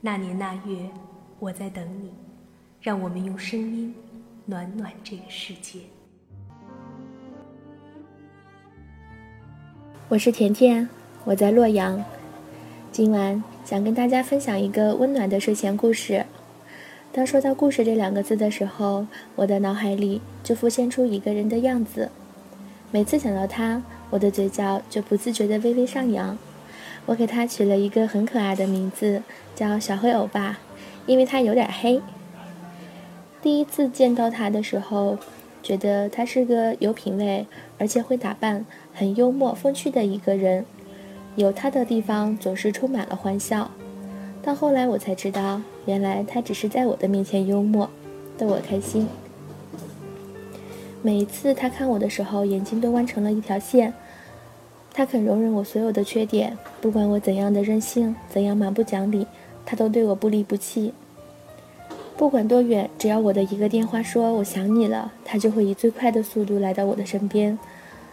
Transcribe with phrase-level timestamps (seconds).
[0.00, 0.88] 那年那月，
[1.40, 2.12] 我在等你，
[2.80, 3.92] 让我们用声音
[4.46, 5.80] 暖暖这个世界。
[10.08, 10.88] 我是甜甜，
[11.24, 12.04] 我在洛阳。
[12.92, 16.24] 今晚想跟大家分享一个温暖的睡前故事。
[17.10, 19.04] 当说到“故事”这两个字的时候，
[19.34, 22.08] 我的脑海里就浮现出一个人的样子。
[22.92, 26.38] 每次想到他，我的嘴角就不自觉地微微上扬。
[27.08, 29.22] 我给他取了一个很可爱的名字，
[29.56, 30.58] 叫小黑欧巴，
[31.06, 32.02] 因为他有点黑。
[33.40, 35.16] 第一次见到他的时候，
[35.62, 37.46] 觉得他是个有品味，
[37.78, 40.66] 而且会打扮、很幽默风趣的一个人。
[41.34, 43.70] 有他的地方总是充满了欢笑。
[44.42, 47.88] 到后来我才知道，原来他只是在我的面前幽默，
[48.36, 49.08] 逗我开心。
[51.00, 53.94] 每一次他看我的时候，眼睛都弯成了一条线。
[54.98, 59.24] 他肯容忍我所有的缺点，不管我怎样的任性，怎样蛮不讲理，
[59.64, 60.92] 他都对我不离不弃。
[62.16, 67.56] 不管多远，只要我的一个电话说我想你了，他就会以最快的速度来到我的身边。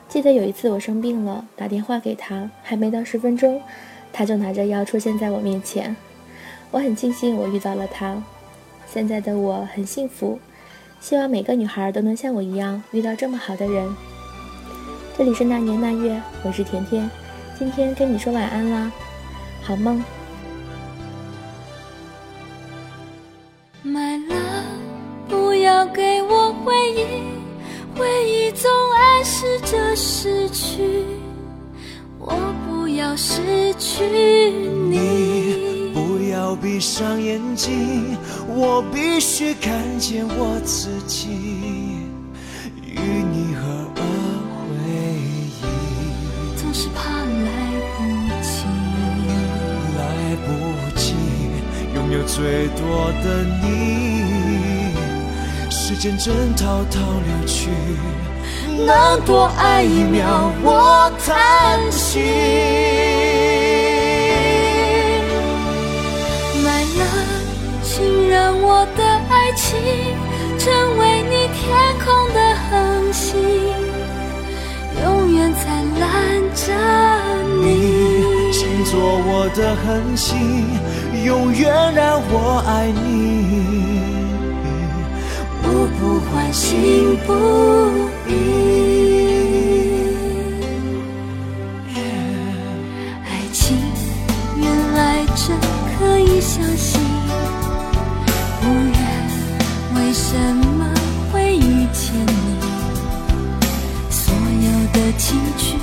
[0.07, 3.59] 记得有一次我生病了，打电话给他，还没到十分钟，
[4.13, 5.95] 他就拿着药出现在我面前。
[6.69, 8.21] 我很庆幸我遇到了他，
[8.85, 10.37] 现在的我很幸福。
[11.01, 13.91] 希望每个女孩都能像我一样遇到这么好的人。
[15.17, 17.09] 这里是那年那月，我是甜甜，
[17.57, 18.91] 今天跟你说晚安啦，
[19.61, 20.03] 好梦。
[23.81, 27.05] My love，不要给我回忆，
[27.97, 31.05] 回忆总暗示着失去，
[32.19, 32.35] 我
[32.67, 35.93] 不要失去你。
[35.93, 38.17] 不要闭上眼睛，
[38.49, 41.84] 我必须看见我自己
[52.35, 54.91] 最多的你，
[55.69, 57.69] 时间正滔滔流去，
[58.85, 62.19] 能多爱一秒我叹息。
[66.61, 67.47] My love，
[67.81, 69.79] 请让我的爱情
[70.59, 71.63] 成为你天
[72.03, 72.37] 空的
[72.69, 73.39] 恒星，
[75.01, 75.63] 永远灿
[76.01, 76.03] 烂
[76.53, 76.65] 着
[77.63, 77.63] 你。
[78.51, 80.67] 请做我的恒星，
[81.25, 83.97] 永远让我爱你，
[85.63, 87.33] 我不欢欣不
[88.29, 88.31] 已。
[93.25, 93.75] 爱情
[94.55, 95.57] 原来真
[95.97, 97.01] 可以相信，
[98.61, 98.63] 不
[98.93, 99.03] 然
[99.95, 100.37] 为什
[100.77, 100.93] 么
[101.33, 102.37] 会遇见你？
[104.11, 104.31] 所
[104.61, 105.75] 有的情绪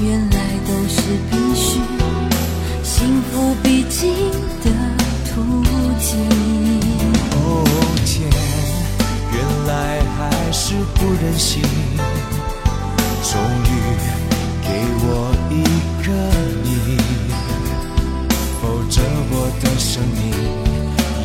[0.00, 1.80] 原来都是必须，
[2.84, 4.14] 幸福必经
[11.32, 11.62] 珍惜，
[13.22, 13.66] 终于
[14.60, 14.68] 给
[15.00, 15.64] 我一
[16.04, 16.12] 个
[16.62, 16.68] 你，
[18.60, 19.00] 否则
[19.30, 20.20] 我的生命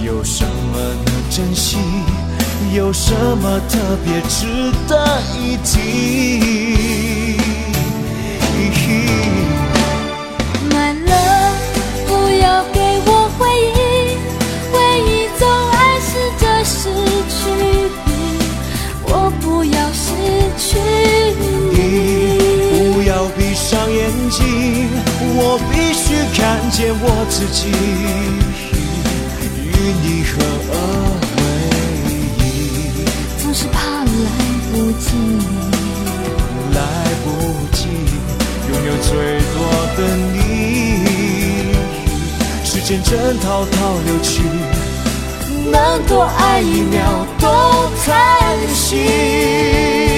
[0.06, 1.78] 有什么能珍惜？
[2.74, 6.47] 有什么特别值得一提？
[25.50, 27.70] 我必须看见我自己
[29.64, 29.72] 与
[30.04, 30.44] 你合
[30.74, 30.76] 而
[31.38, 31.40] 为
[32.44, 32.44] 一。
[33.42, 34.28] 总是怕来
[34.70, 35.08] 不及，
[36.74, 36.78] 来
[37.24, 37.26] 不
[37.72, 37.80] 及
[38.68, 39.10] 拥有最
[39.56, 39.58] 多
[39.96, 40.00] 的
[40.34, 40.36] 你，
[42.66, 44.44] 时间正滔滔流去，
[45.72, 47.48] 能多爱一秒都
[48.06, 48.06] 叹
[48.76, 50.17] 息。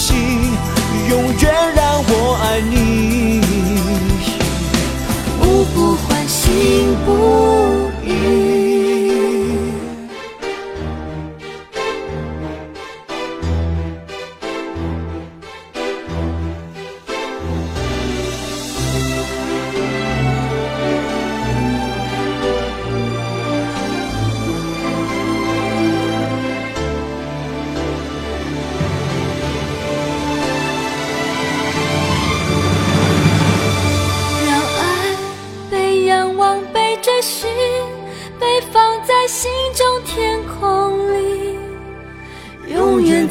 [0.00, 0.16] 心，
[1.10, 2.12] 永远让我
[2.42, 2.74] 爱你，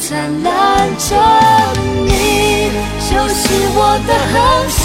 [0.09, 0.49] 灿烂
[0.97, 1.13] 着
[2.03, 2.09] 你，
[3.11, 3.37] 就是
[3.75, 3.77] 我
[4.07, 4.35] 的恒
[4.67, 4.81] 星，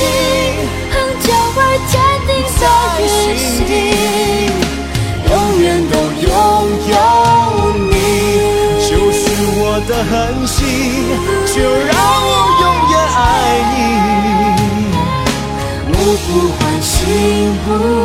[0.92, 0.94] 恒
[1.24, 1.26] 久
[1.56, 1.92] 而坚
[2.28, 2.30] 定
[2.60, 2.62] 在
[3.08, 3.16] 心
[3.64, 3.72] 底，
[5.30, 5.32] 永
[5.62, 6.28] 远都拥
[6.90, 6.94] 有
[7.88, 7.96] 你，
[8.86, 9.24] 就是
[9.56, 10.12] 我的恒
[10.46, 10.60] 星，
[11.54, 11.56] 就
[11.86, 12.30] 让我
[12.60, 13.16] 永远爱
[13.72, 13.80] 你，
[15.88, 16.28] 我不
[16.58, 16.92] 换心
[17.64, 18.03] 不。